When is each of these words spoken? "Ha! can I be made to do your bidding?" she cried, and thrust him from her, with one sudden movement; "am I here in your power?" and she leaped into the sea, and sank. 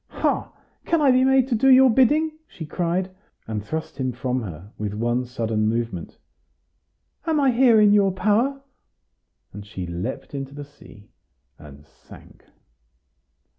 "Ha! 0.07 0.51
can 0.83 0.99
I 0.99 1.11
be 1.11 1.23
made 1.23 1.47
to 1.49 1.53
do 1.53 1.69
your 1.69 1.87
bidding?" 1.91 2.31
she 2.47 2.65
cried, 2.65 3.11
and 3.47 3.63
thrust 3.63 3.99
him 3.99 4.11
from 4.13 4.41
her, 4.41 4.71
with 4.75 4.95
one 4.95 5.25
sudden 5.25 5.67
movement; 5.67 6.17
"am 7.27 7.39
I 7.39 7.51
here 7.51 7.79
in 7.79 7.93
your 7.93 8.11
power?" 8.11 8.63
and 9.53 9.63
she 9.63 9.85
leaped 9.85 10.33
into 10.33 10.55
the 10.55 10.65
sea, 10.65 11.11
and 11.59 11.85
sank. 11.85 12.45